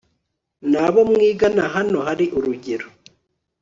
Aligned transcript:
n 0.71 0.73
abo 0.85 1.01
mwigana 1.11 1.63
Hano 1.75 1.97
hari 2.07 2.25
urugero 2.37 2.87